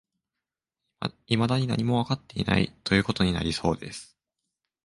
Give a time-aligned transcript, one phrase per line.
[1.27, 4.17] 未だに何もわかっていない、という事になりそうです